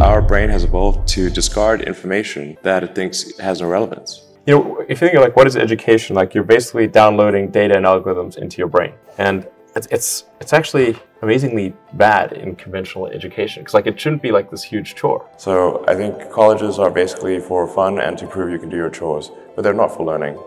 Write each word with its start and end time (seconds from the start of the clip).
Our 0.00 0.20
brain 0.20 0.50
has 0.50 0.62
evolved 0.62 1.08
to 1.08 1.30
discard 1.30 1.80
information 1.80 2.58
that 2.62 2.84
it 2.84 2.94
thinks 2.94 3.38
has 3.38 3.62
no 3.62 3.68
relevance. 3.68 4.26
You 4.46 4.54
know, 4.54 4.80
if 4.80 4.90
you 4.90 4.96
think 4.96 5.14
of 5.14 5.22
like 5.22 5.36
what 5.36 5.46
is 5.46 5.56
education, 5.56 6.14
like 6.14 6.34
you're 6.34 6.44
basically 6.44 6.86
downloading 6.86 7.50
data 7.50 7.76
and 7.78 7.86
algorithms 7.86 8.36
into 8.36 8.58
your 8.58 8.68
brain. 8.68 8.92
And 9.16 9.48
it's 9.74 9.86
it's, 9.90 10.24
it's 10.38 10.52
actually 10.52 10.98
amazingly 11.22 11.72
bad 11.94 12.34
in 12.34 12.56
conventional 12.56 13.06
education 13.06 13.62
because 13.62 13.72
like 13.72 13.86
it 13.86 13.98
shouldn't 13.98 14.20
be 14.20 14.30
like 14.30 14.50
this 14.50 14.62
huge 14.62 14.96
chore. 14.96 15.26
So 15.38 15.82
I 15.88 15.94
think 15.94 16.30
colleges 16.30 16.78
are 16.78 16.90
basically 16.90 17.40
for 17.40 17.66
fun 17.66 17.98
and 17.98 18.18
to 18.18 18.26
prove 18.26 18.52
you 18.52 18.58
can 18.58 18.68
do 18.68 18.76
your 18.76 18.90
chores, 18.90 19.30
but 19.54 19.62
they're 19.62 19.72
not 19.72 19.96
for 19.96 20.04
learning. 20.04 20.38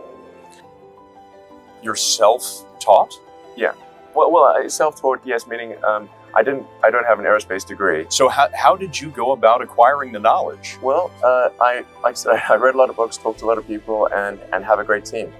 You're 1.82 1.96
self-taught? 1.96 3.16
Yeah. 3.58 3.74
Well, 4.14 4.32
well, 4.32 4.70
self-taught, 4.70 5.22
yes, 5.26 5.48
meaning 5.48 5.84
um, 5.84 6.08
I 6.36 6.44
didn't. 6.44 6.66
I 6.84 6.90
don't 6.90 7.06
have 7.06 7.20
an 7.20 7.26
aerospace 7.26 7.66
degree. 7.66 8.06
So 8.10 8.30
how, 8.30 8.50
how 8.54 8.76
did 8.76 9.00
you 9.00 9.10
go 9.10 9.32
about 9.32 9.62
acquiring 9.62 10.12
the 10.12 10.20
knowledge? 10.20 10.78
Well, 10.82 11.12
uh, 11.24 11.50
I 11.62 11.86
like 12.04 12.12
I 12.12 12.14
said, 12.14 12.42
I 12.50 12.56
read 12.56 12.76
a 12.76 12.78
lot 12.78 12.90
of 12.90 12.96
books, 12.96 13.18
talked 13.18 13.40
to 13.40 13.46
a 13.46 13.48
lot 13.48 13.58
of 13.58 13.68
people, 13.68 14.08
and 14.08 14.40
and 14.54 14.64
have 14.64 14.80
a 14.80 14.84
great 14.84 15.06
team. 15.06 15.32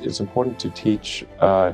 It's 0.00 0.20
important 0.20 0.58
to 0.60 0.70
teach 0.70 1.24
uh, 1.40 1.72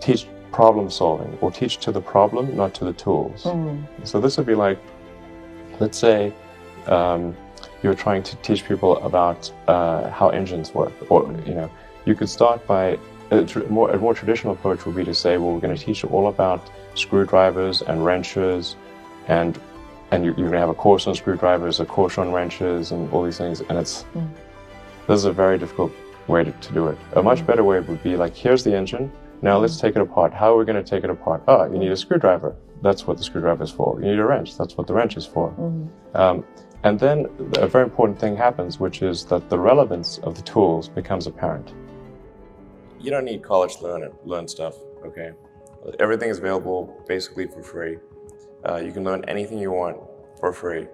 teach 0.00 0.26
problem 0.52 0.90
solving 0.90 1.36
or 1.40 1.50
teach 1.50 1.78
to 1.78 1.92
the 1.92 2.00
problem, 2.00 2.56
not 2.56 2.74
to 2.74 2.84
the 2.84 2.92
tools. 2.92 3.44
Mm. 3.44 3.84
So 4.04 4.20
this 4.20 4.36
would 4.36 4.46
be 4.46 4.54
like, 4.54 4.78
let's 5.78 5.98
say. 5.98 6.32
Um, 6.86 7.36
you're 7.82 7.94
trying 7.94 8.22
to 8.22 8.36
teach 8.36 8.66
people 8.66 9.02
about 9.04 9.50
uh, 9.66 10.10
how 10.10 10.28
engines 10.30 10.74
work, 10.74 10.92
or 11.10 11.22
you 11.46 11.54
know, 11.54 11.70
you 12.04 12.14
could 12.14 12.28
start 12.28 12.66
by 12.66 12.98
a, 13.30 13.68
more, 13.68 13.90
a 13.90 13.98
more 13.98 14.14
traditional 14.14 14.52
approach 14.52 14.84
would 14.86 14.96
be 14.96 15.04
to 15.04 15.14
say, 15.14 15.36
well, 15.38 15.52
we're 15.52 15.60
going 15.60 15.76
to 15.76 15.82
teach 15.82 16.02
you 16.02 16.08
all 16.10 16.28
about 16.28 16.70
screwdrivers 16.94 17.82
and 17.82 18.04
wrenches, 18.04 18.76
and 19.28 19.58
and 20.10 20.24
you, 20.24 20.32
are 20.32 20.34
going 20.34 20.52
to 20.52 20.58
have 20.58 20.68
a 20.68 20.74
course 20.74 21.06
on 21.06 21.14
screwdrivers, 21.14 21.78
a 21.78 21.84
course 21.84 22.18
on 22.18 22.32
wrenches, 22.32 22.90
and 22.90 23.10
all 23.12 23.22
these 23.22 23.38
things. 23.38 23.60
And 23.60 23.78
it's 23.78 24.04
mm. 24.14 24.28
this 25.06 25.18
is 25.18 25.24
a 25.24 25.32
very 25.32 25.58
difficult 25.58 25.92
way 26.26 26.44
to, 26.44 26.52
to 26.52 26.72
do 26.72 26.88
it. 26.88 26.98
A 27.14 27.22
much 27.22 27.40
mm. 27.40 27.46
better 27.46 27.64
way 27.64 27.80
would 27.80 28.02
be 28.02 28.16
like, 28.16 28.34
here's 28.34 28.64
the 28.64 28.74
engine. 28.74 29.10
Now 29.42 29.58
let's 29.58 29.76
mm. 29.76 29.82
take 29.82 29.96
it 29.96 30.02
apart. 30.02 30.32
How 30.32 30.54
are 30.54 30.58
we 30.58 30.64
going 30.64 30.82
to 30.82 30.88
take 30.88 31.04
it 31.04 31.10
apart? 31.10 31.42
Oh, 31.48 31.64
you 31.70 31.78
need 31.78 31.92
a 31.92 31.96
screwdriver. 31.96 32.56
That's 32.82 33.06
what 33.06 33.18
the 33.18 33.24
screwdriver 33.24 33.62
is 33.62 33.70
for. 33.70 34.00
You 34.00 34.10
need 34.10 34.18
a 34.18 34.24
wrench. 34.24 34.56
That's 34.56 34.76
what 34.76 34.86
the 34.86 34.94
wrench 34.94 35.16
is 35.16 35.26
for. 35.26 35.50
Mm-hmm. 35.50 36.16
Um, 36.16 36.44
and 36.82 36.98
then 36.98 37.26
a 37.58 37.66
very 37.66 37.84
important 37.84 38.18
thing 38.18 38.36
happens, 38.36 38.80
which 38.80 39.02
is 39.02 39.26
that 39.26 39.50
the 39.50 39.58
relevance 39.58 40.18
of 40.18 40.34
the 40.34 40.42
tools 40.42 40.88
becomes 40.88 41.26
apparent 41.26 41.74
you 43.00 43.10
don't 43.10 43.24
need 43.24 43.42
college 43.42 43.76
to 43.76 43.84
learn 43.84 44.02
it, 44.02 44.14
learn 44.24 44.46
stuff. 44.46 44.74
Okay, 45.04 45.32
everything 45.98 46.30
is 46.30 46.38
available 46.38 47.02
basically 47.06 47.46
for 47.46 47.62
free. 47.62 47.98
Uh, 48.68 48.76
you 48.76 48.92
can 48.92 49.04
learn 49.04 49.24
anything 49.26 49.58
you 49.58 49.72
want 49.72 49.98
for 50.38 50.52
free. 50.52 50.86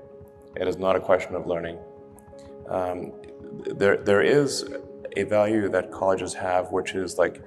It 0.56 0.68
is 0.68 0.78
not 0.78 0.96
a 0.96 1.00
question 1.00 1.34
of 1.34 1.46
learning. 1.46 1.78
Um, 2.68 3.12
there, 3.66 3.96
there 3.96 4.22
is 4.22 4.64
a 5.16 5.24
value 5.24 5.68
that 5.68 5.90
colleges 5.90 6.34
have, 6.34 6.72
which 6.72 6.94
is 6.94 7.18
like, 7.18 7.42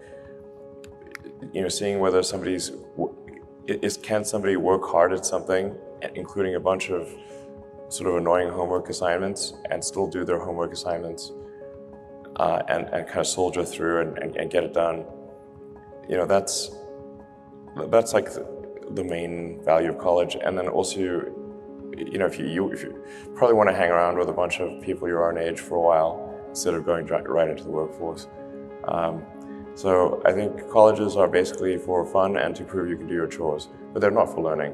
you 1.54 1.62
know, 1.62 1.70
seeing 1.70 2.00
whether 2.00 2.22
somebody's 2.23 2.72
is 3.67 3.98
can 3.98 4.26
somebody 4.26 4.56
work 4.56 4.84
hard 4.84 5.14
at 5.14 5.26
something, 5.26 5.76
including 6.16 6.56
a 6.56 6.60
bunch 6.60 6.90
of 6.90 7.08
sort 7.90 8.10
of 8.10 8.16
annoying 8.16 8.50
homework 8.50 8.90
assignments, 8.90 9.54
and 9.70 9.84
still 9.84 10.08
do 10.08 10.26
their 10.26 10.40
homework 10.40 10.72
assignments 10.73 11.32
uh, 12.38 12.62
and, 12.67 12.88
and 12.90 13.08
kind 13.08 13.20
of 13.20 13.28
soldier 13.28 13.64
through 13.64 14.02
and, 14.02 14.17
and, 14.17 14.36
and, 14.38 14.50
get 14.50 14.64
it 14.64 14.73
done. 14.73 15.06
You 16.08 16.17
know, 16.17 16.26
that's 16.26 16.72
that's 17.88 18.14
like 18.14 18.31
the, 18.34 19.03
main 19.03 19.62
value 19.64 19.89
of 19.89 19.98
college. 19.98 20.36
And 20.36 20.58
then 20.58 20.67
also, 20.67 21.00
you 21.00 22.17
know, 22.17 22.26
if 22.26 22.39
you, 22.39 22.48
you, 22.48 22.72
if 22.72 22.84
you 22.84 23.03
probably 23.36 23.56
want 23.56 23.70
to 23.70 23.76
hang 23.76 23.89
around 23.89 24.17
with 24.17 24.30
a 24.30 24.34
bunch 24.34 24.59
of 24.59 24.81
people 24.81 25.08
your 25.08 25.30
own 25.30 25.38
age 25.38 25.59
for 25.59 25.76
a 25.76 25.81
while 25.81 26.36
instead 26.50 26.73
of 26.73 26.86
going 26.86 27.06
right 27.06 27.50
into 27.50 27.64
the 27.64 27.70
workforce. 27.70 28.28
Um, 28.86 29.23
so 29.76 30.21
I 30.26 30.32
think 30.32 30.70
colleges 30.70 31.16
are 31.16 31.27
basically 31.27 31.77
for 31.77 32.05
fun 32.05 32.38
and 32.38 32.55
to 32.55 32.64
prove 32.64 32.89
you 32.89 32.98
can 32.98 33.08
do 33.08 33.14
your 33.14 33.27
chores, 33.27 33.70
but 33.94 34.02
they're 34.02 34.11
not 34.11 34.33
for 34.33 34.42
learning. 34.42 34.73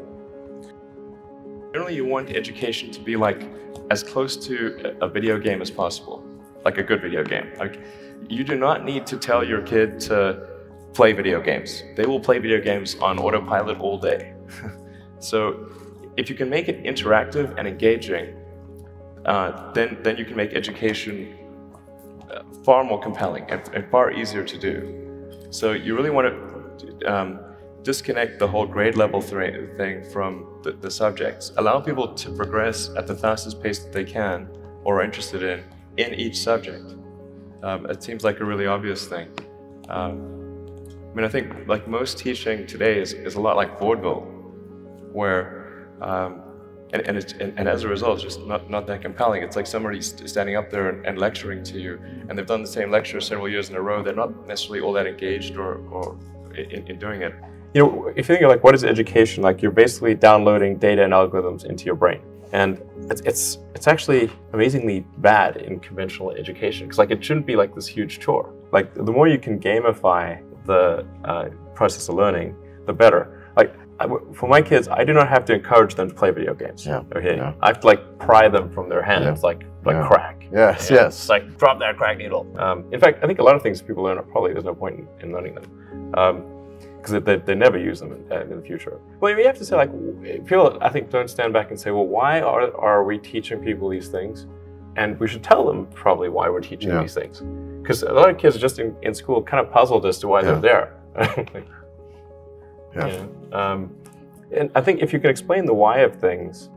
Generally, 1.73 1.95
you 1.95 2.05
want 2.05 2.29
education 2.29 2.89
to 2.91 3.01
be 3.01 3.15
like 3.15 3.43
as 3.91 4.01
close 4.01 4.37
to 4.47 4.95
a 5.01 5.09
video 5.09 5.37
game 5.37 5.61
as 5.61 5.69
possible 5.69 6.23
like 6.65 6.79
a 6.79 6.83
good 6.83 7.01
video 7.01 7.23
game. 7.23 7.51
Like, 7.57 7.79
you 8.27 8.43
do 8.43 8.55
not 8.55 8.83
need 8.83 9.05
to 9.07 9.17
tell 9.17 9.43
your 9.43 9.61
kid 9.61 9.99
to 10.01 10.49
play 10.95 11.11
video 11.11 11.41
games. 11.41 11.83
They 11.95 12.05
will 12.05 12.19
play 12.19 12.39
video 12.39 12.59
games 12.61 12.95
on 12.95 13.19
autopilot 13.19 13.79
all 13.79 13.99
day. 13.99 14.33
so 15.19 15.69
if 16.17 16.29
you 16.29 16.35
can 16.35 16.49
make 16.49 16.67
it 16.69 16.83
interactive 16.83 17.55
and 17.57 17.67
engaging, 17.67 18.35
uh, 19.25 19.73
then, 19.73 19.97
then 20.03 20.17
you 20.17 20.25
can 20.25 20.35
make 20.35 20.53
education 20.53 21.35
uh, 22.31 22.43
far 22.63 22.83
more 22.83 23.01
compelling 23.01 23.43
and, 23.49 23.61
and, 23.73 23.89
far 23.91 24.11
easier 24.11 24.43
to 24.43 24.57
do. 24.57 25.47
So 25.49 25.73
you 25.73 25.95
really 25.95 26.09
want 26.09 26.27
to 26.79 27.13
um, 27.13 27.39
disconnect 27.83 28.39
the 28.39 28.47
whole 28.47 28.65
grade 28.65 28.95
level 28.95 29.21
thing 29.21 30.03
from 30.11 30.59
the, 30.63 30.71
the 30.73 30.89
subjects. 30.89 31.51
Allow 31.57 31.81
people 31.81 32.13
to 32.13 32.31
progress 32.31 32.89
at 32.97 33.07
the 33.07 33.15
fastest 33.15 33.61
pace 33.61 33.79
that 33.79 33.93
they 33.93 34.03
can 34.03 34.47
or 34.83 35.01
are 35.01 35.03
interested 35.03 35.43
in 35.43 35.63
in 35.97 36.13
each 36.13 36.37
subject. 36.37 36.95
Um, 37.63 37.85
it 37.85 38.03
seems 38.03 38.23
like 38.23 38.39
a 38.41 38.45
really 38.45 38.67
obvious 38.67 39.07
thing. 39.07 39.29
Um, 39.89 40.34
I 41.15 41.17
mean, 41.17 41.25
I 41.25 41.29
think 41.29 41.65
like 41.65 41.87
most 41.87 42.17
teaching 42.17 42.67
today 42.67 42.99
is, 42.99 43.13
is 43.13 43.35
a 43.35 43.39
lot 43.39 43.55
like 43.55 43.79
vaudeville, 43.79 44.23
where, 45.13 45.87
um, 46.01 46.41
and, 46.91 47.07
and, 47.07 47.17
and, 47.39 47.57
and, 47.57 47.69
as 47.69 47.85
a 47.85 47.87
result, 47.87 48.15
it's 48.15 48.23
just 48.23 48.45
not, 48.45 48.69
not 48.69 48.85
that 48.87 49.01
compelling. 49.01 49.41
It's 49.41 49.55
like 49.55 49.65
somebody 49.65 50.01
standing 50.01 50.57
up 50.57 50.69
there 50.69 50.89
and, 50.89 51.05
and, 51.05 51.17
lecturing 51.17 51.63
to 51.63 51.79
you, 51.79 52.01
and 52.27 52.37
they've 52.37 52.45
done 52.45 52.61
the 52.61 52.67
same 52.67 52.91
lecture 52.91 53.21
several 53.21 53.47
years 53.47 53.69
in 53.69 53.77
a 53.77 53.81
row. 53.81 54.03
They're 54.03 54.13
not 54.13 54.45
necessarily 54.45 54.81
all 54.81 54.91
that 54.91 55.07
engaged 55.07 55.55
or, 55.55 55.77
or 55.87 56.19
in, 56.53 56.85
in 56.85 56.99
doing 56.99 57.21
it. 57.21 57.33
You 57.73 57.83
know, 57.83 58.07
if 58.07 58.17
you 58.17 58.35
think 58.35 58.41
of 58.41 58.49
like 58.49 58.65
what 58.65 58.75
is 58.75 58.83
education, 58.83 59.41
like 59.41 59.61
you're 59.61 59.71
basically 59.71 60.15
downloading 60.15 60.77
data 60.77 61.05
and 61.05 61.13
algorithms 61.13 61.63
into 61.63 61.85
your 61.85 61.95
brain. 61.95 62.21
And 62.51 62.81
it's, 63.09 63.21
it's, 63.21 63.59
it's 63.73 63.87
actually 63.87 64.29
amazingly 64.51 65.05
bad 65.19 65.57
in 65.57 65.79
conventional 65.79 66.31
education 66.31 66.87
because 66.87 66.97
like 66.97 67.11
it 67.11 67.23
shouldn't 67.23 67.45
be 67.45 67.55
like 67.55 67.73
this 67.73 67.87
huge 67.87 68.19
chore. 68.19 68.53
Like 68.73 68.93
the 68.93 69.13
more 69.13 69.29
you 69.29 69.39
can 69.39 69.61
gamify 69.61 70.41
the 70.65 71.05
uh, 71.23 71.49
process 71.73 72.09
of 72.09 72.15
learning, 72.15 72.55
the 72.85 72.93
better. 72.93 73.51
Like 73.55 73.75
I, 73.99 74.07
for 74.33 74.49
my 74.49 74.61
kids, 74.61 74.87
I 74.87 75.03
do 75.03 75.13
not 75.13 75.29
have 75.29 75.45
to 75.45 75.53
encourage 75.53 75.95
them 75.95 76.09
to 76.09 76.13
play 76.13 76.31
video 76.31 76.53
games. 76.53 76.85
Yeah. 76.85 77.03
Okay. 77.15 77.37
Yeah. 77.37 77.53
I 77.61 77.67
have 77.67 77.79
to 77.81 77.87
like 77.87 78.19
pry 78.19 78.47
them 78.49 78.69
from 78.71 78.89
their 78.89 79.01
hands, 79.01 79.39
yeah. 79.41 79.47
like 79.47 79.65
like 79.85 79.95
yeah. 79.95 80.07
crack. 80.07 80.47
Yes. 80.51 80.89
Yes. 80.89 81.15
It's 81.15 81.29
like 81.29 81.57
drop 81.57 81.79
that 81.79 81.97
crack 81.97 82.17
needle. 82.17 82.47
Um, 82.59 82.85
in 82.91 82.99
fact, 82.99 83.23
I 83.23 83.27
think 83.27 83.39
a 83.39 83.43
lot 83.43 83.55
of 83.55 83.61
things 83.61 83.81
people 83.81 84.03
learn 84.03 84.17
are 84.17 84.23
probably 84.23 84.53
there's 84.53 84.65
no 84.65 84.75
point 84.75 84.99
in, 84.99 85.07
in 85.21 85.33
learning 85.33 85.55
them. 85.55 86.11
Um, 86.15 86.51
because 86.97 87.23
they, 87.23 87.35
they 87.35 87.53
never 87.53 87.77
use 87.77 87.99
them 87.99 88.11
in, 88.13 88.41
in, 88.51 88.55
the 88.55 88.65
future. 88.65 88.99
Well, 89.19 89.37
you 89.37 89.45
have 89.45 89.59
to 89.59 89.65
say 89.65 89.75
like 89.75 89.91
people 90.47 90.77
I 90.81 90.89
think 90.89 91.11
don't 91.11 91.29
stand 91.29 91.53
back 91.53 91.69
and 91.69 91.79
say, 91.79 91.91
well, 91.91 92.07
why 92.07 92.41
are 92.41 92.75
are 92.77 93.03
we 93.03 93.19
teaching 93.19 93.59
people 93.59 93.89
these 93.89 94.07
things? 94.07 94.47
And 94.97 95.19
we 95.19 95.27
should 95.27 95.43
tell 95.43 95.65
them 95.65 95.87
probably 95.93 96.29
why 96.29 96.49
we're 96.49 96.61
teaching 96.61 96.89
yeah. 96.89 97.01
these 97.01 97.13
things, 97.13 97.41
because 97.85 98.01
a 98.01 98.11
lot 98.11 98.31
of 98.31 98.39
kids 98.39 98.55
are 98.55 98.59
just 98.59 98.79
in, 98.79 98.95
in 99.03 99.13
school 99.13 99.43
kind 99.43 99.63
of 99.63 99.71
puzzled 99.71 100.07
as 100.07 100.17
to 100.17 100.27
why 100.27 100.41
yeah. 100.41 100.53
they're 100.53 100.59
there. 100.59 100.97
like, 101.53 101.67
yeah. 102.95 103.25
Um, 103.51 103.95
and 104.51 104.71
I 104.73 104.81
think 104.81 105.01
if 105.01 105.13
you 105.13 105.19
can 105.19 105.29
explain 105.29 105.65
the 105.65 105.73
why 105.73 105.99
of 105.99 106.15
things, 106.15 106.69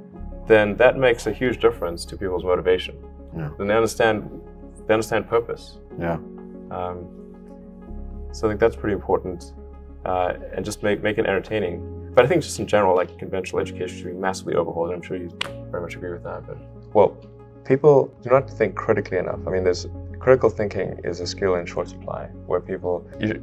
then 0.46 0.76
that 0.76 0.98
makes 0.98 1.26
a 1.26 1.32
huge 1.32 1.60
difference 1.60 2.04
to 2.04 2.16
people's 2.16 2.44
motivation. 2.44 3.02
Yeah. 3.34 3.50
Then 3.56 3.68
they 3.68 3.74
understand 3.74 4.42
they 4.86 4.94
understand 4.94 5.28
purpose. 5.28 5.78
Yeah. 5.98 6.14
Um, 6.70 7.08
so 8.32 8.46
I 8.46 8.50
think 8.50 8.60
that's 8.60 8.76
pretty 8.76 8.94
important 8.94 9.52
uh, 10.04 10.34
and 10.54 10.64
just 10.64 10.82
make, 10.82 11.02
make 11.02 11.18
it 11.18 11.26
entertaining. 11.26 12.12
But 12.14 12.24
I 12.24 12.28
think 12.28 12.42
just 12.42 12.58
in 12.58 12.66
general, 12.66 12.96
like 12.96 13.18
conventional 13.18 13.60
education 13.60 13.96
should 13.96 14.06
be 14.06 14.12
massively 14.12 14.54
overhauled. 14.54 14.92
I'm 14.92 15.02
sure 15.02 15.16
you 15.16 15.30
very 15.70 15.82
much 15.82 15.96
agree 15.96 16.12
with 16.12 16.24
that. 16.24 16.46
But 16.46 16.58
well, 16.94 17.16
people 17.64 18.12
do 18.22 18.30
not 18.30 18.48
think 18.50 18.74
critically 18.74 19.18
enough. 19.18 19.40
I 19.46 19.50
mean, 19.50 19.64
there's 19.64 19.86
critical 20.18 20.50
thinking 20.50 21.00
is 21.04 21.20
a 21.20 21.26
skill 21.26 21.54
in 21.56 21.66
short 21.66 21.88
supply, 21.88 22.26
where 22.46 22.60
people 22.60 23.08
you, 23.20 23.40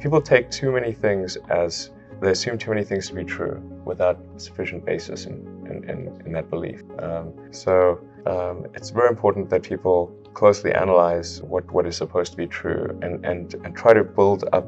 people 0.00 0.20
take 0.20 0.50
too 0.50 0.70
many 0.72 0.92
things 0.92 1.36
as 1.48 1.90
they 2.20 2.30
assume 2.30 2.58
too 2.58 2.70
many 2.70 2.84
things 2.84 3.08
to 3.08 3.14
be 3.14 3.24
true 3.24 3.60
without 3.84 4.18
sufficient 4.36 4.84
basis 4.84 5.26
in, 5.26 5.34
in, 5.70 5.88
in, 5.88 6.22
in 6.26 6.32
that 6.32 6.50
belief. 6.50 6.82
Um, 6.98 7.32
so 7.52 8.00
um, 8.26 8.66
it's 8.74 8.90
very 8.90 9.08
important 9.08 9.50
that 9.50 9.62
people 9.62 10.12
closely 10.34 10.72
analyze 10.72 11.42
what, 11.42 11.70
what 11.70 11.86
is 11.86 11.96
supposed 11.96 12.32
to 12.32 12.36
be 12.36 12.46
true 12.46 12.98
and, 13.02 13.24
and, 13.24 13.54
and 13.64 13.76
try 13.76 13.92
to 13.92 14.04
build 14.04 14.48
up 14.52 14.66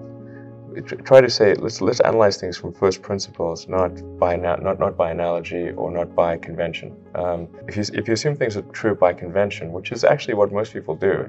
try 1.04 1.20
to 1.20 1.28
say 1.28 1.54
let's 1.54 1.80
let's 1.80 2.00
analyze 2.00 2.36
things 2.36 2.56
from 2.56 2.72
first 2.72 3.02
principles, 3.02 3.68
not 3.68 3.90
by 4.18 4.36
not 4.36 4.62
not 4.62 4.96
by 4.96 5.10
analogy 5.10 5.70
or 5.70 5.90
not 5.90 6.14
by 6.14 6.36
convention. 6.36 6.96
Um, 7.14 7.48
if 7.66 7.76
you 7.76 7.84
if 7.92 8.06
you 8.06 8.14
assume 8.14 8.36
things 8.36 8.56
are 8.56 8.62
true 8.62 8.94
by 8.94 9.12
convention, 9.12 9.72
which 9.72 9.92
is 9.92 10.04
actually 10.04 10.34
what 10.34 10.52
most 10.52 10.72
people 10.72 10.94
do, 10.94 11.28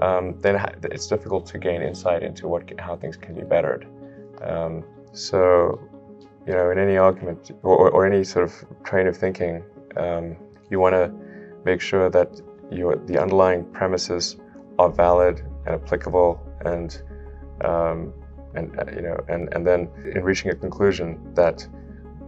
um, 0.00 0.40
then 0.40 0.60
it's 0.84 1.06
difficult 1.06 1.46
to 1.46 1.58
gain 1.58 1.82
insight 1.82 2.22
into 2.22 2.48
what 2.48 2.62
how 2.78 2.96
things 2.96 3.16
can 3.16 3.34
be 3.34 3.42
bettered. 3.42 3.86
Um, 4.42 4.84
so, 5.12 5.80
you 6.46 6.52
know, 6.52 6.70
in 6.70 6.78
any 6.78 6.96
argument 6.96 7.50
or, 7.62 7.90
or 7.90 8.06
any 8.06 8.24
sort 8.24 8.44
of 8.44 8.84
train 8.84 9.06
of 9.06 9.16
thinking, 9.16 9.64
um, 9.96 10.36
you 10.70 10.78
want 10.78 10.94
to 10.94 11.12
make 11.64 11.80
sure 11.80 12.08
that 12.10 12.40
your 12.70 12.96
the 13.06 13.20
underlying 13.20 13.64
premises 13.72 14.36
are 14.78 14.90
valid 14.90 15.42
and 15.66 15.74
applicable, 15.74 16.40
and 16.64 17.02
um, 17.62 18.12
and 18.54 18.78
uh, 18.78 18.84
you 18.94 19.02
know, 19.02 19.18
and 19.28 19.52
and 19.54 19.66
then 19.66 19.88
in 20.14 20.22
reaching 20.22 20.50
a 20.50 20.54
conclusion 20.54 21.18
that 21.34 21.66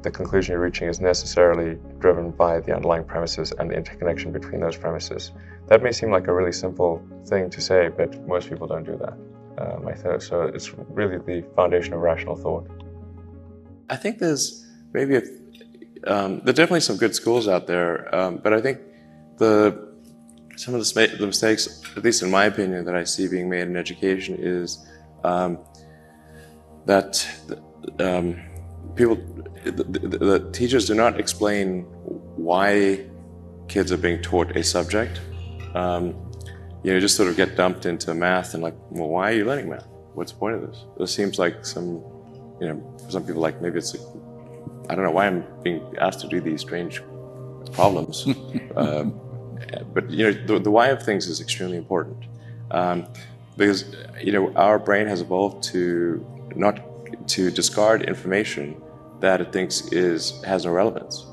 the 0.03 0.11
conclusion 0.11 0.53
you're 0.53 0.63
reaching 0.63 0.89
is 0.89 1.01
necessarily 1.01 1.79
driven 1.99 2.31
by 2.31 2.61
the 2.61 2.75
underlying 2.75 3.05
premises 3.05 3.53
and 3.59 3.71
the 3.71 3.75
interconnection 3.75 4.33
between 4.33 4.61
those 4.61 4.77
premises. 4.77 5.33
That 5.69 5.83
may 5.83 5.93
seem 5.93 6.11
like 6.11 6.27
a 6.27 6.33
really 6.33 6.53
simple 6.53 7.03
thing 7.27 7.51
to 7.51 7.61
say, 7.61 7.89
but 7.89 8.27
most 8.27 8.49
people 8.49 8.67
don't 8.67 8.85
do 8.85 8.97
that. 8.97 9.15
Um, 9.59 9.87
I 9.87 10.19
so. 10.19 10.43
It's 10.43 10.73
really 10.89 11.19
the 11.19 11.47
foundation 11.55 11.93
of 11.93 12.01
rational 12.01 12.37
thought. 12.37 12.67
I 13.91 13.97
think 13.97 14.19
there's 14.19 14.67
maybe 14.93 15.17
a, 15.17 15.23
um, 16.07 16.39
there 16.39 16.51
are 16.51 16.61
definitely 16.61 16.81
some 16.81 16.97
good 16.97 17.15
schools 17.15 17.47
out 17.47 17.67
there, 17.67 18.15
um, 18.15 18.39
but 18.39 18.55
I 18.55 18.61
think 18.63 18.79
the 19.37 19.91
some 20.57 20.75
of 20.75 20.81
the, 20.81 21.17
the, 21.19 21.27
mistakes, 21.27 21.83
at 21.97 22.05
least 22.05 22.23
in 22.23 22.31
my 22.31 22.45
opinion, 22.45 22.85
that 22.85 22.95
I 22.95 23.05
see 23.05 23.29
being 23.29 23.49
made 23.49 23.63
in 23.63 23.77
education 23.77 24.37
is 24.39 24.87
um, 25.25 25.59
that 26.87 27.27
um, 27.99 28.41
people 28.95 29.17
the, 29.65 29.73
the, 29.85 30.19
the, 30.19 30.51
teachers 30.53 30.87
do 30.87 30.95
not 30.95 31.19
explain 31.19 31.83
why 32.37 33.05
kids 33.69 33.93
are 33.93 33.97
being 33.97 34.21
taught 34.23 34.57
a 34.57 34.65
subject. 34.65 35.21
Um, 35.75 36.15
you 36.83 36.93
know, 36.93 37.01
just 37.01 37.17
sort 37.17 37.29
of 37.29 37.37
get 37.37 37.57
dumped 37.57 37.87
into 37.87 38.15
math 38.15 38.55
and 38.55 38.63
like, 38.63 38.75
well, 38.91 39.09
why 39.09 39.31
are 39.31 39.35
you 39.35 39.45
learning 39.45 39.69
math? 39.69 39.87
What's 40.15 40.33
the 40.33 40.39
point 40.39 40.57
of 40.57 40.63
this? 40.63 40.85
This 40.99 41.15
seems 41.15 41.39
like 41.39 41.65
some, 41.65 42.03
you 42.61 42.69
know, 42.69 42.99
for 43.05 43.11
some 43.11 43.25
people, 43.25 43.43
like 43.43 43.61
maybe 43.61 43.79
it's, 43.79 43.95
I 44.89 44.95
don't 44.95 45.05
know 45.05 45.11
why 45.11 45.27
I'm 45.27 45.45
being 45.63 45.95
asked 46.01 46.21
to 46.21 46.29
do 46.29 46.41
these 46.41 46.63
strange 46.63 47.03
problems. 47.73 48.27
um, 48.77 49.21
but 49.93 50.11
you 50.11 50.25
know, 50.25 50.47
the, 50.47 50.59
the, 50.59 50.71
why 50.71 50.89
of 50.89 51.03
things 51.03 51.27
is 51.27 51.41
extremely 51.41 51.77
important 51.77 52.25
um, 52.71 53.07
because 53.57 53.95
you 54.23 54.33
know 54.33 54.53
our 54.55 54.79
brain 54.79 55.07
has 55.07 55.21
evolved 55.21 55.63
to 55.65 56.25
not 56.57 56.81
to 57.29 57.51
discard 57.51 58.03
information 58.03 58.81
that 59.21 59.41
it 59.41 59.53
thinks 59.53 59.93
is 59.93 60.43
has 60.45 60.65
no 60.65 60.73
relevance. 60.73 61.27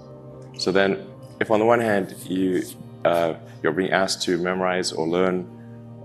So 0.57 0.72
then, 0.72 1.07
if 1.39 1.51
on 1.51 1.60
the 1.60 1.66
one 1.66 1.80
hand 1.80 2.16
you 2.25 2.63
uh, 3.06 3.36
you're 3.63 3.72
being 3.72 3.92
asked 3.92 4.22
to 4.24 4.38
memorize 4.38 4.92
or 4.92 5.07
learn, 5.07 5.48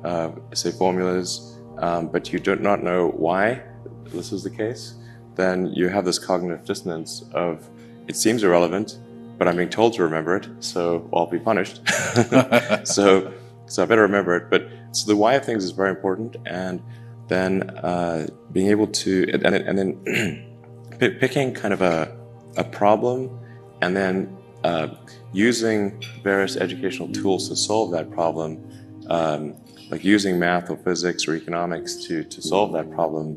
uh, 0.04 0.30
say 0.54 0.70
formulas, 0.70 1.58
um, 1.78 2.08
but 2.08 2.32
you 2.32 2.38
do 2.38 2.56
not 2.56 2.82
know 2.82 3.08
why 3.08 3.62
this 4.06 4.32
is 4.32 4.42
the 4.42 4.50
case, 4.50 4.94
then 5.34 5.66
you 5.72 5.88
have 5.88 6.04
this 6.04 6.18
cognitive 6.18 6.64
dissonance 6.64 7.24
of 7.32 7.68
it 8.08 8.16
seems 8.16 8.42
irrelevant, 8.42 8.98
but 9.38 9.48
I'm 9.48 9.56
being 9.56 9.70
told 9.70 9.94
to 9.94 10.02
remember 10.02 10.36
it, 10.36 10.48
so 10.60 11.08
I'll 11.14 11.26
be 11.26 11.38
punished. 11.38 11.80
so, 12.84 13.32
so 13.66 13.82
I 13.82 13.86
better 13.86 14.02
remember 14.02 14.36
it. 14.36 14.50
But 14.50 14.68
so 14.92 15.06
the 15.06 15.16
why 15.16 15.34
of 15.34 15.44
things 15.44 15.64
is 15.64 15.70
very 15.70 15.90
important, 15.90 16.36
and 16.46 16.82
then 17.28 17.70
uh, 17.70 18.26
being 18.52 18.68
able 18.68 18.86
to 18.88 19.26
and, 19.32 19.44
and 19.44 19.78
then 19.78 20.46
picking 20.98 21.54
kind 21.54 21.74
of 21.74 21.82
a, 21.82 22.16
a 22.56 22.64
problem 22.64 23.38
and 23.80 23.96
then 23.96 24.36
uh, 24.64 24.88
using 25.32 26.00
various 26.22 26.56
educational 26.56 27.08
tools 27.08 27.48
to 27.48 27.56
solve 27.56 27.90
that 27.92 28.10
problem, 28.10 28.70
um, 29.08 29.54
like 29.90 30.04
using 30.04 30.38
math 30.38 30.70
or 30.70 30.76
physics 30.76 31.26
or 31.26 31.34
economics 31.34 31.96
to, 31.96 32.24
to 32.24 32.40
solve 32.40 32.72
that 32.72 32.90
problem, 32.90 33.36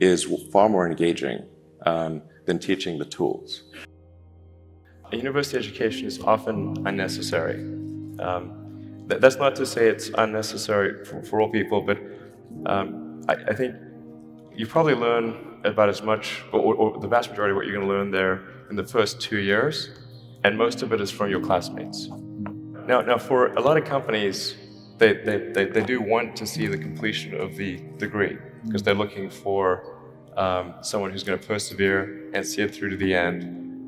is 0.00 0.24
far 0.52 0.68
more 0.68 0.86
engaging 0.86 1.44
um, 1.86 2.22
than 2.46 2.58
teaching 2.58 2.98
the 2.98 3.04
tools. 3.04 3.64
A 5.12 5.16
university 5.16 5.56
education 5.56 6.06
is 6.06 6.20
often 6.20 6.86
unnecessary. 6.86 7.56
Um, 8.18 8.60
th 9.08 9.20
that's 9.20 9.36
not 9.36 9.54
to 9.56 9.66
say 9.66 9.82
it's 9.88 10.10
unnecessary 10.24 11.04
for, 11.04 11.22
for 11.22 11.40
all 11.40 11.50
people, 11.50 11.80
but 11.82 11.98
um, 12.66 13.22
I, 13.28 13.34
I 13.50 13.54
think 13.54 13.76
you 14.56 14.66
probably 14.66 14.94
learn 14.94 15.53
about 15.64 15.88
as 15.88 16.02
much, 16.02 16.42
or, 16.52 16.74
or 16.74 17.00
the 17.00 17.08
vast 17.08 17.30
majority 17.30 17.52
of 17.52 17.56
what 17.56 17.66
you're 17.66 17.74
going 17.74 17.86
to 17.86 17.92
learn 17.92 18.10
there 18.10 18.42
in 18.70 18.76
the 18.76 18.84
first 18.84 19.20
two 19.20 19.38
years, 19.38 19.90
and 20.44 20.56
most 20.56 20.82
of 20.82 20.92
it 20.92 21.00
is 21.00 21.10
from 21.10 21.30
your 21.30 21.40
classmates. 21.40 22.08
Now, 22.86 23.00
now 23.00 23.18
for 23.18 23.52
a 23.54 23.60
lot 23.60 23.76
of 23.76 23.84
companies, 23.84 24.56
they, 24.98 25.14
they, 25.14 25.38
they, 25.52 25.64
they 25.66 25.82
do 25.82 26.00
want 26.00 26.36
to 26.36 26.46
see 26.46 26.66
the 26.66 26.78
completion 26.78 27.40
of 27.40 27.56
the 27.56 27.78
degree 27.98 28.36
because 28.64 28.82
they're 28.82 28.94
looking 28.94 29.30
for 29.30 29.96
um, 30.36 30.74
someone 30.82 31.10
who's 31.10 31.24
going 31.24 31.38
to 31.38 31.46
persevere 31.46 32.30
and 32.34 32.46
see 32.46 32.62
it 32.62 32.74
through 32.74 32.90
to 32.90 32.96
the 32.96 33.14
end, 33.14 33.42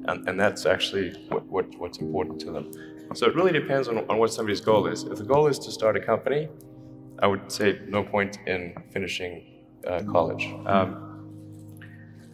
and, 0.08 0.28
and 0.28 0.40
that's 0.40 0.66
actually 0.66 1.10
what, 1.28 1.44
what, 1.46 1.66
what's 1.78 1.98
important 1.98 2.40
to 2.40 2.50
them. 2.50 2.72
So 3.14 3.26
it 3.26 3.34
really 3.34 3.52
depends 3.52 3.88
on, 3.88 3.98
on 4.10 4.18
what 4.18 4.32
somebody's 4.32 4.60
goal 4.60 4.86
is. 4.86 5.04
If 5.04 5.18
the 5.18 5.24
goal 5.24 5.46
is 5.46 5.58
to 5.60 5.70
start 5.70 5.96
a 5.96 6.00
company, 6.00 6.48
I 7.18 7.26
would 7.26 7.50
say 7.50 7.80
no 7.86 8.02
point 8.02 8.38
in 8.46 8.74
finishing 8.92 9.64
uh, 9.86 10.02
college. 10.10 10.46
Um, 10.66 11.15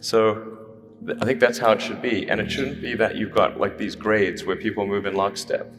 so 0.03 0.57
I 1.21 1.25
think 1.25 1.39
that's 1.39 1.57
how 1.57 1.71
it 1.71 1.81
should 1.81 2.01
be. 2.01 2.29
And 2.29 2.41
it 2.41 2.51
shouldn't 2.51 2.81
be 2.81 2.93
that 2.95 3.15
you've 3.15 3.31
got 3.31 3.57
like 3.57 3.77
these 3.77 3.95
grades 3.95 4.43
where 4.43 4.57
people 4.57 4.85
move 4.85 5.05
in 5.05 5.15
lockstep. 5.15 5.73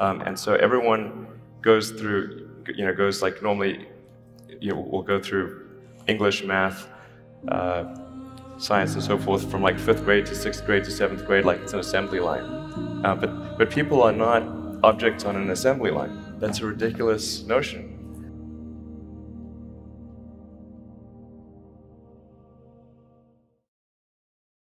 Um, 0.00 0.20
and 0.22 0.36
so 0.36 0.54
everyone 0.54 1.28
goes 1.62 1.92
through, 1.92 2.50
you 2.74 2.84
know, 2.84 2.92
goes 2.92 3.22
like 3.22 3.40
normally, 3.40 3.86
you 4.60 4.72
know, 4.72 4.80
we'll 4.80 5.02
go 5.02 5.20
through 5.20 5.68
English, 6.08 6.42
math, 6.42 6.88
uh, 7.46 7.84
science, 8.58 8.94
and 8.94 9.02
so 9.02 9.16
forth 9.16 9.48
from 9.48 9.62
like 9.62 9.78
fifth 9.78 10.04
grade 10.04 10.26
to 10.26 10.34
sixth 10.34 10.66
grade 10.66 10.82
to 10.82 10.90
seventh 10.90 11.24
grade, 11.24 11.44
like 11.44 11.60
it's 11.60 11.72
an 11.72 11.78
assembly 11.78 12.18
line. 12.18 12.42
Uh, 13.04 13.14
but, 13.14 13.58
but 13.58 13.70
people 13.70 14.02
are 14.02 14.12
not 14.12 14.42
objects 14.82 15.24
on 15.24 15.36
an 15.36 15.50
assembly 15.50 15.92
line. 15.92 16.34
That's 16.40 16.58
a 16.60 16.66
ridiculous 16.66 17.44
notion. 17.44 17.87